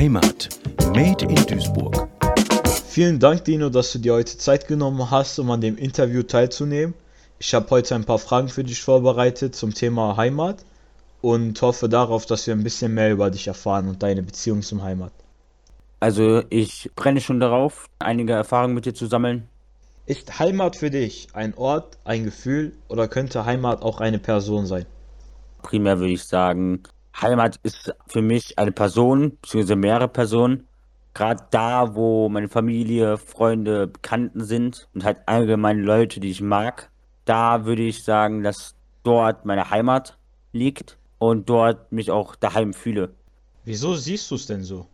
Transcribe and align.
Heimat. 0.00 0.48
Made 0.94 1.26
in 1.26 1.34
Duisburg. 1.44 2.08
Vielen 2.86 3.18
Dank, 3.18 3.44
Dino, 3.44 3.68
dass 3.68 3.92
du 3.92 3.98
dir 3.98 4.14
heute 4.14 4.38
Zeit 4.38 4.66
genommen 4.66 5.10
hast, 5.10 5.38
um 5.38 5.50
an 5.50 5.60
dem 5.60 5.76
Interview 5.76 6.22
teilzunehmen. 6.22 6.94
Ich 7.38 7.52
habe 7.52 7.68
heute 7.68 7.96
ein 7.96 8.06
paar 8.06 8.18
Fragen 8.18 8.48
für 8.48 8.64
dich 8.64 8.80
vorbereitet 8.80 9.54
zum 9.54 9.74
Thema 9.74 10.16
Heimat 10.16 10.64
und 11.20 11.60
hoffe 11.60 11.90
darauf, 11.90 12.24
dass 12.24 12.46
wir 12.46 12.54
ein 12.54 12.64
bisschen 12.64 12.94
mehr 12.94 13.12
über 13.12 13.30
dich 13.30 13.46
erfahren 13.46 13.88
und 13.90 14.02
deine 14.02 14.22
Beziehung 14.22 14.62
zum 14.62 14.82
Heimat. 14.82 15.12
Also 16.00 16.44
ich 16.48 16.90
brenne 16.96 17.20
schon 17.20 17.38
darauf, 17.38 17.84
einige 17.98 18.32
Erfahrungen 18.32 18.76
mit 18.76 18.86
dir 18.86 18.94
zu 18.94 19.04
sammeln. 19.04 19.50
Ist 20.06 20.38
Heimat 20.38 20.76
für 20.76 20.88
dich 20.88 21.28
ein 21.34 21.52
Ort, 21.58 21.98
ein 22.04 22.24
Gefühl 22.24 22.72
oder 22.88 23.06
könnte 23.06 23.44
Heimat 23.44 23.82
auch 23.82 24.00
eine 24.00 24.18
Person 24.18 24.64
sein? 24.64 24.86
Primär 25.60 25.98
würde 25.98 26.14
ich 26.14 26.24
sagen, 26.24 26.84
Heimat 27.22 27.58
ist 27.62 27.94
für 28.06 28.22
mich 28.22 28.58
eine 28.58 28.72
Person, 28.72 29.38
beziehungsweise 29.42 29.76
mehrere 29.76 30.08
Personen. 30.08 30.66
Gerade 31.14 31.44
da, 31.50 31.94
wo 31.94 32.28
meine 32.28 32.48
Familie, 32.48 33.18
Freunde, 33.18 33.88
Bekannten 33.88 34.44
sind 34.44 34.88
und 34.94 35.04
halt 35.04 35.18
allgemein 35.26 35.80
Leute, 35.80 36.20
die 36.20 36.30
ich 36.30 36.40
mag, 36.40 36.90
da 37.24 37.64
würde 37.64 37.82
ich 37.82 38.04
sagen, 38.04 38.42
dass 38.42 38.74
dort 39.02 39.44
meine 39.44 39.70
Heimat 39.70 40.18
liegt 40.52 40.98
und 41.18 41.48
dort 41.48 41.92
mich 41.92 42.10
auch 42.10 42.36
daheim 42.36 42.74
fühle. 42.74 43.14
Wieso 43.64 43.94
siehst 43.94 44.30
du 44.30 44.36
es 44.36 44.46
denn 44.46 44.62
so? 44.62 44.86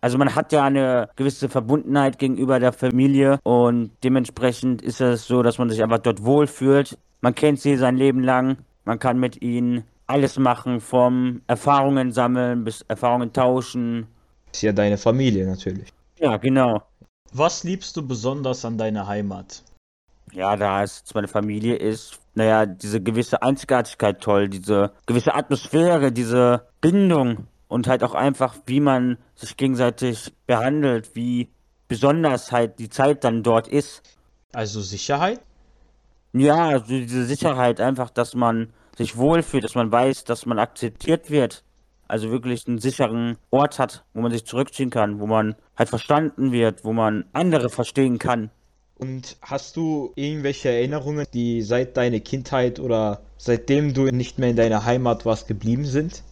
Also 0.00 0.16
man 0.16 0.34
hat 0.34 0.52
ja 0.52 0.64
eine 0.64 1.08
gewisse 1.16 1.48
Verbundenheit 1.48 2.18
gegenüber 2.18 2.60
der 2.60 2.72
Familie 2.72 3.40
und 3.42 3.90
dementsprechend 4.04 4.80
ist 4.80 5.00
es 5.00 5.26
so, 5.26 5.42
dass 5.42 5.58
man 5.58 5.70
sich 5.70 5.82
einfach 5.82 5.98
dort 5.98 6.24
wohlfühlt. 6.24 6.96
Man 7.20 7.34
kennt 7.34 7.60
sie 7.60 7.76
sein 7.76 7.96
Leben 7.96 8.22
lang, 8.22 8.58
man 8.84 9.00
kann 9.00 9.18
mit 9.18 9.42
ihnen 9.42 9.84
alles 10.08 10.38
machen, 10.38 10.80
vom 10.80 11.42
Erfahrungen 11.46 12.12
sammeln 12.12 12.64
bis 12.64 12.82
Erfahrungen 12.82 13.32
tauschen. 13.32 14.08
Ist 14.52 14.62
ja 14.62 14.72
deine 14.72 14.98
Familie 14.98 15.46
natürlich. 15.46 15.92
Ja, 16.18 16.36
genau. 16.38 16.82
Was 17.32 17.62
liebst 17.62 17.96
du 17.96 18.06
besonders 18.06 18.64
an 18.64 18.78
deiner 18.78 19.06
Heimat? 19.06 19.62
Ja, 20.32 20.56
da 20.56 20.82
es 20.82 21.04
meine 21.14 21.28
Familie 21.28 21.76
ist, 21.76 22.18
naja, 22.34 22.66
diese 22.66 23.00
gewisse 23.00 23.42
Einzigartigkeit 23.42 24.20
toll, 24.20 24.48
diese 24.48 24.92
gewisse 25.06 25.34
Atmosphäre, 25.34 26.12
diese 26.12 26.66
Bindung 26.80 27.46
und 27.68 27.86
halt 27.86 28.02
auch 28.02 28.14
einfach, 28.14 28.56
wie 28.66 28.80
man 28.80 29.18
sich 29.34 29.56
gegenseitig 29.56 30.32
behandelt, 30.46 31.14
wie 31.14 31.48
besonders 31.86 32.52
halt 32.52 32.78
die 32.78 32.88
Zeit 32.88 33.24
dann 33.24 33.42
dort 33.42 33.68
ist. 33.68 34.02
Also 34.52 34.80
Sicherheit? 34.80 35.40
Ja, 36.32 36.68
also 36.68 36.86
diese 36.86 37.24
Sicherheit 37.24 37.80
einfach, 37.80 38.10
dass 38.10 38.34
man 38.34 38.72
sich 38.98 39.16
wohlfühlt, 39.16 39.64
dass 39.64 39.76
man 39.76 39.90
weiß, 39.90 40.24
dass 40.24 40.44
man 40.44 40.58
akzeptiert 40.58 41.30
wird. 41.30 41.64
Also 42.08 42.30
wirklich 42.30 42.66
einen 42.66 42.78
sicheren 42.78 43.36
Ort 43.50 43.78
hat, 43.78 44.04
wo 44.12 44.20
man 44.20 44.32
sich 44.32 44.44
zurückziehen 44.44 44.90
kann, 44.90 45.20
wo 45.20 45.26
man 45.26 45.54
halt 45.76 45.88
verstanden 45.88 46.52
wird, 46.52 46.84
wo 46.84 46.92
man 46.92 47.26
andere 47.32 47.70
verstehen 47.70 48.18
kann. 48.18 48.50
Und 48.96 49.36
hast 49.40 49.76
du 49.76 50.12
irgendwelche 50.16 50.70
Erinnerungen, 50.70 51.26
die 51.32 51.62
seit 51.62 51.96
deiner 51.96 52.18
Kindheit 52.18 52.80
oder 52.80 53.20
seitdem 53.36 53.94
du 53.94 54.06
nicht 54.06 54.38
mehr 54.38 54.50
in 54.50 54.56
deiner 54.56 54.84
Heimat 54.84 55.24
warst, 55.24 55.46
geblieben 55.46 55.84
sind? 55.84 56.24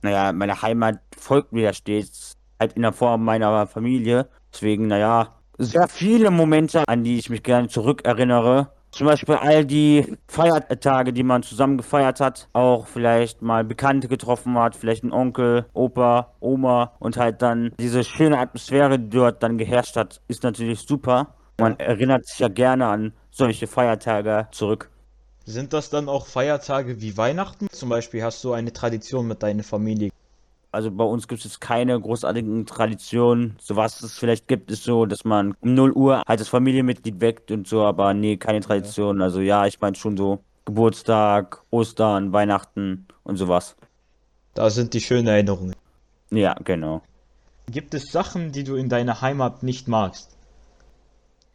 Naja, 0.00 0.32
meine 0.32 0.62
Heimat 0.62 1.00
folgt 1.16 1.52
mir 1.52 1.64
ja 1.64 1.72
stets, 1.74 2.38
halt 2.58 2.72
in 2.72 2.82
der 2.82 2.92
Form 2.92 3.24
meiner 3.24 3.66
Familie. 3.66 4.28
Deswegen, 4.52 4.86
naja, 4.86 5.36
sehr 5.58 5.88
viele 5.88 6.30
Momente, 6.30 6.84
an 6.88 7.04
die 7.04 7.18
ich 7.18 7.28
mich 7.28 7.42
gerne 7.42 7.68
zurückerinnere. 7.68 8.72
Zum 8.92 9.06
Beispiel 9.06 9.36
all 9.36 9.64
die 9.64 10.18
Feiertage, 10.28 11.14
die 11.14 11.22
man 11.22 11.42
zusammen 11.42 11.78
gefeiert 11.78 12.20
hat, 12.20 12.48
auch 12.52 12.86
vielleicht 12.86 13.40
mal 13.40 13.64
Bekannte 13.64 14.06
getroffen 14.06 14.58
hat, 14.58 14.76
vielleicht 14.76 15.02
ein 15.02 15.12
Onkel, 15.12 15.64
Opa, 15.72 16.34
Oma 16.40 16.92
und 16.98 17.16
halt 17.16 17.40
dann 17.40 17.72
diese 17.80 18.04
schöne 18.04 18.38
Atmosphäre, 18.38 18.98
die 18.98 19.08
dort 19.08 19.42
dann 19.42 19.56
geherrscht 19.56 19.96
hat, 19.96 20.20
ist 20.28 20.42
natürlich 20.42 20.80
super. 20.80 21.34
Man 21.58 21.78
erinnert 21.80 22.26
sich 22.26 22.38
ja 22.40 22.48
gerne 22.48 22.86
an 22.86 23.14
solche 23.30 23.66
Feiertage 23.66 24.48
zurück. 24.52 24.90
Sind 25.46 25.72
das 25.72 25.88
dann 25.88 26.10
auch 26.10 26.26
Feiertage 26.26 27.00
wie 27.00 27.16
Weihnachten? 27.16 27.68
Zum 27.72 27.88
Beispiel 27.88 28.22
hast 28.22 28.44
du 28.44 28.52
eine 28.52 28.74
Tradition 28.74 29.26
mit 29.26 29.42
deiner 29.42 29.62
Familie. 29.62 30.10
Also 30.72 30.90
bei 30.90 31.04
uns 31.04 31.28
gibt 31.28 31.44
es 31.44 31.60
keine 31.60 32.00
großartigen 32.00 32.64
Traditionen. 32.64 33.56
So 33.60 33.76
was 33.76 34.02
es 34.02 34.18
vielleicht 34.18 34.48
gibt, 34.48 34.70
ist 34.70 34.84
so, 34.84 35.04
dass 35.04 35.24
man 35.24 35.54
um 35.60 35.74
0 35.74 35.92
Uhr 35.92 36.22
halt 36.26 36.40
das 36.40 36.48
Familienmitglied 36.48 37.20
weckt 37.20 37.50
und 37.50 37.68
so, 37.68 37.82
aber 37.82 38.14
nee, 38.14 38.38
keine 38.38 38.60
Tradition. 38.60 39.20
Also 39.20 39.40
ja, 39.40 39.66
ich 39.66 39.80
meine 39.80 39.96
schon 39.96 40.16
so 40.16 40.38
Geburtstag, 40.64 41.62
Ostern, 41.70 42.32
Weihnachten 42.32 43.06
und 43.22 43.36
sowas. 43.36 43.76
Da 44.54 44.70
sind 44.70 44.94
die 44.94 45.00
schönen 45.02 45.26
Erinnerungen. 45.26 45.76
Ja, 46.30 46.54
genau. 46.64 47.02
Gibt 47.70 47.92
es 47.92 48.10
Sachen, 48.10 48.52
die 48.52 48.64
du 48.64 48.74
in 48.74 48.88
deiner 48.88 49.20
Heimat 49.20 49.62
nicht 49.62 49.88
magst? 49.88 50.36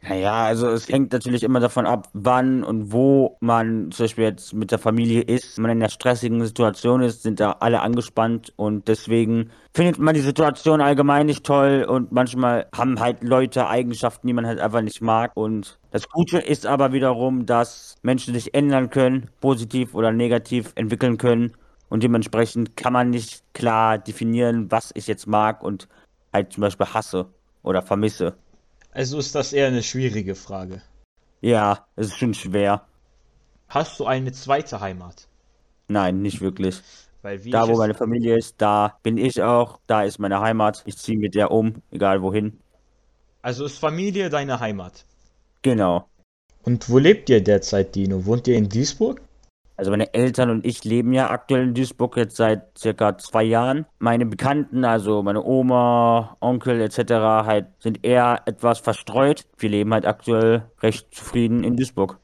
Naja, 0.00 0.44
also 0.44 0.68
es 0.68 0.88
hängt 0.88 1.12
natürlich 1.12 1.42
immer 1.42 1.58
davon 1.58 1.84
ab, 1.84 2.08
wann 2.12 2.62
und 2.62 2.92
wo 2.92 3.36
man 3.40 3.90
zum 3.90 4.04
Beispiel 4.04 4.24
jetzt 4.24 4.54
mit 4.54 4.70
der 4.70 4.78
Familie 4.78 5.22
ist. 5.22 5.56
Wenn 5.56 5.62
man 5.62 5.70
in 5.72 5.78
einer 5.82 5.90
stressigen 5.90 6.44
Situation 6.46 7.02
ist, 7.02 7.24
sind 7.24 7.40
da 7.40 7.56
alle 7.60 7.80
angespannt 7.80 8.52
und 8.56 8.86
deswegen 8.86 9.50
findet 9.74 9.98
man 9.98 10.14
die 10.14 10.20
Situation 10.20 10.80
allgemein 10.80 11.26
nicht 11.26 11.44
toll 11.44 11.84
und 11.88 12.12
manchmal 12.12 12.68
haben 12.72 13.00
halt 13.00 13.24
Leute 13.24 13.66
Eigenschaften, 13.68 14.28
die 14.28 14.32
man 14.32 14.46
halt 14.46 14.60
einfach 14.60 14.82
nicht 14.82 15.00
mag. 15.02 15.32
Und 15.34 15.78
das 15.90 16.08
Gute 16.08 16.38
ist 16.38 16.64
aber 16.64 16.92
wiederum, 16.92 17.44
dass 17.44 17.96
Menschen 18.02 18.34
sich 18.34 18.54
ändern 18.54 18.90
können, 18.90 19.30
positiv 19.40 19.94
oder 19.96 20.12
negativ 20.12 20.72
entwickeln 20.76 21.18
können 21.18 21.54
und 21.88 22.04
dementsprechend 22.04 22.76
kann 22.76 22.92
man 22.92 23.10
nicht 23.10 23.42
klar 23.52 23.98
definieren, 23.98 24.70
was 24.70 24.92
ich 24.94 25.08
jetzt 25.08 25.26
mag 25.26 25.60
und 25.62 25.88
halt 26.32 26.52
zum 26.52 26.60
Beispiel 26.60 26.86
hasse 26.86 27.26
oder 27.64 27.82
vermisse. 27.82 28.36
Also 28.90 29.18
ist 29.18 29.34
das 29.34 29.52
eher 29.52 29.68
eine 29.68 29.82
schwierige 29.82 30.34
Frage. 30.34 30.82
Ja, 31.40 31.86
es 31.96 32.08
ist 32.08 32.18
schon 32.18 32.34
schwer. 32.34 32.86
Hast 33.68 34.00
du 34.00 34.06
eine 34.06 34.32
zweite 34.32 34.80
Heimat? 34.80 35.28
Nein, 35.88 36.22
nicht 36.22 36.40
wirklich. 36.40 36.80
Weil 37.22 37.44
wie 37.44 37.50
Da, 37.50 37.68
wo 37.68 37.76
meine 37.76 37.94
Familie 37.94 38.36
ist, 38.36 38.56
da 38.58 38.98
bin 39.02 39.18
ich 39.18 39.42
auch, 39.42 39.80
da 39.86 40.02
ist 40.02 40.18
meine 40.18 40.40
Heimat. 40.40 40.82
Ich 40.86 40.96
ziehe 40.98 41.18
mit 41.18 41.34
der 41.34 41.50
um, 41.50 41.82
egal 41.90 42.22
wohin. 42.22 42.58
Also 43.42 43.64
ist 43.64 43.78
Familie 43.78 44.30
deine 44.30 44.60
Heimat? 44.60 45.04
Genau. 45.62 46.08
Und 46.62 46.88
wo 46.90 46.98
lebt 46.98 47.30
ihr 47.30 47.42
derzeit, 47.42 47.94
Dino? 47.94 48.24
Wohnt 48.26 48.48
ihr 48.48 48.56
in 48.56 48.68
Duisburg? 48.68 49.20
Also 49.78 49.92
meine 49.92 50.12
Eltern 50.12 50.50
und 50.50 50.66
ich 50.66 50.82
leben 50.82 51.12
ja 51.12 51.30
aktuell 51.30 51.62
in 51.62 51.74
Duisburg 51.74 52.16
jetzt 52.16 52.34
seit 52.34 52.76
circa 52.76 53.16
zwei 53.16 53.44
Jahren. 53.44 53.86
Meine 54.00 54.26
Bekannten, 54.26 54.84
also 54.84 55.22
meine 55.22 55.44
Oma, 55.44 56.36
Onkel 56.40 56.80
etc. 56.80 56.98
halt 57.46 57.66
sind 57.78 58.04
eher 58.04 58.42
etwas 58.46 58.80
verstreut. 58.80 59.44
Wir 59.56 59.70
leben 59.70 59.94
halt 59.94 60.04
aktuell 60.04 60.64
recht 60.82 61.14
zufrieden 61.14 61.62
in 61.62 61.76
Duisburg. 61.76 62.18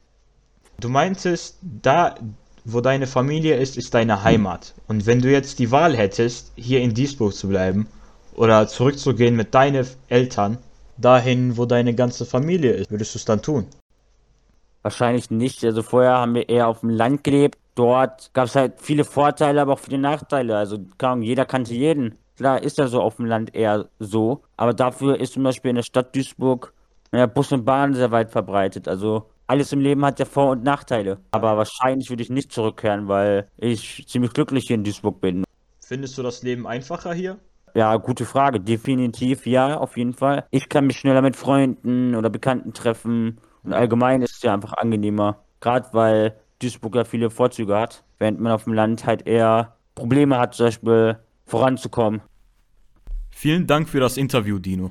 Du 0.81 0.89
meintest, 0.89 1.61
da, 1.63 2.17
wo 2.65 2.81
deine 2.81 3.07
Familie 3.07 3.57
ist, 3.57 3.77
ist 3.77 3.95
deine 3.95 4.25
Heimat. 4.25 4.75
Und 4.89 5.07
wenn 5.07 5.21
du 5.21 5.31
jetzt 5.31 5.61
die 5.61 5.71
Wahl 5.71 5.97
hättest, 5.97 6.53
hier 6.57 6.81
in 6.81 6.93
Duisburg 6.93 7.35
zu 7.35 7.49
bleiben 7.49 7.87
oder 8.35 8.67
zurückzugehen 8.67 9.37
mit 9.37 9.55
deinen 9.55 9.87
Eltern 10.09 10.59
dahin, 10.97 11.57
wo 11.57 11.67
deine 11.67 11.95
ganze 11.95 12.27
Familie 12.27 12.73
ist, 12.73 12.91
würdest 12.91 13.15
du 13.15 13.19
es 13.19 13.25
dann 13.25 13.43
tun? 13.43 13.69
Wahrscheinlich 14.85 15.31
nicht. 15.31 15.65
Also 15.65 15.83
vorher 15.83 16.19
haben 16.19 16.35
wir 16.35 16.49
eher 16.49 16.69
auf 16.69 16.81
dem 16.81 16.91
Land 16.91 17.25
gelebt. 17.25 17.59
Dort 17.75 18.31
gab 18.35 18.45
es 18.45 18.55
halt 18.55 18.75
viele 18.77 19.05
Vorteile, 19.05 19.61
aber 19.61 19.73
auch 19.73 19.79
viele 19.81 19.99
Nachteile. 19.99 20.57
Also 20.57 20.79
keine 20.99 21.15
Ahnung, 21.15 21.25
jeder 21.25 21.45
kannte 21.45 21.75
jeden. 21.75 22.19
Klar 22.37 22.63
ist 22.63 22.79
ja 22.79 22.87
so 22.87 23.01
auf 23.01 23.17
dem 23.17 23.27
Land 23.27 23.55
eher 23.55 23.89
so. 23.99 24.43
Aber 24.57 24.75
dafür 24.75 25.19
ist 25.19 25.33
zum 25.33 25.43
Beispiel 25.43 25.71
in 25.71 25.77
der 25.77 25.83
Stadt 25.83 26.15
Duisburg 26.15 26.73
naja, 27.15 27.27
Bus 27.27 27.53
und 27.53 27.65
Bahn 27.65 27.95
sehr 27.95 28.11
weit 28.11 28.33
verbreitet. 28.33 28.89
Also 28.89 29.31
alles 29.47 29.73
im 29.73 29.79
Leben 29.79 30.05
hat 30.05 30.19
ja 30.19 30.25
Vor- 30.25 30.51
und 30.51 30.65
Nachteile. 30.65 31.19
Aber 31.31 31.57
wahrscheinlich 31.57 32.11
würde 32.11 32.25
ich 32.25 32.29
nicht 32.29 32.53
zurückkehren, 32.53 33.07
weil 33.07 33.47
ich 33.57 34.05
ziemlich 34.09 34.33
glücklich 34.33 34.65
hier 34.67 34.75
in 34.75 34.83
Duisburg 34.83 35.21
bin. 35.21 35.45
Findest 35.81 36.19
du 36.19 36.23
das 36.25 36.43
Leben 36.43 36.67
einfacher 36.67 37.15
hier? 37.15 37.39
Ja, 37.75 37.97
gute 37.97 38.25
Frage. 38.25 38.59
Definitiv 38.59 39.47
ja, 39.47 39.79
auf 39.79 39.97
jeden 39.97 40.15
Fall. 40.15 40.45
Ich 40.51 40.69
kann 40.69 40.89
mich 40.89 40.99
schneller 40.99 41.23
mit 41.23 41.37
Freunden 41.37 42.17
oder 42.17 42.31
Bekannten 42.31 42.73
treffen. 42.73 43.39
Und 43.65 43.73
allgemein 43.73 44.23
ist 44.23 44.37
es 44.37 44.43
ja 44.43 44.55
einfach 44.55 44.75
angenehmer. 44.75 45.39
Gerade 45.61 45.89
weil 45.93 46.37
Duisburg 46.61 46.95
ja 46.95 47.05
viele 47.05 47.31
Vorzüge 47.31 47.77
hat, 47.77 48.05
während 48.19 48.41
man 48.41 48.53
auf 48.53 48.65
dem 48.65 48.75
Land 48.75 49.07
halt 49.07 49.27
eher 49.27 49.77
Probleme 49.95 50.39
hat, 50.39 50.55
zum 50.55 50.67
Beispiel 50.67 51.19
voranzukommen. 51.47 52.21
Vielen 53.31 53.67
Dank 53.67 53.89
für 53.89 54.01
das 54.01 54.17
Interview, 54.17 54.59
Dino. 54.59 54.91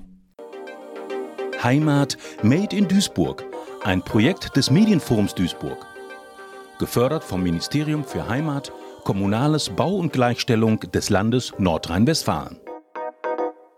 Heimat 1.63 2.17
Made 2.41 2.75
in 2.75 2.87
Duisburg. 2.87 3.45
Ein 3.83 4.01
Projekt 4.01 4.55
des 4.55 4.69
Medienforums 4.69 5.35
Duisburg. 5.35 5.85
Gefördert 6.79 7.23
vom 7.23 7.43
Ministerium 7.43 8.03
für 8.03 8.27
Heimat, 8.27 8.71
Kommunales 9.03 9.69
Bau 9.69 9.95
und 9.95 10.11
Gleichstellung 10.11 10.79
des 10.79 11.09
Landes 11.09 11.53
Nordrhein-Westfalen. 11.57 12.62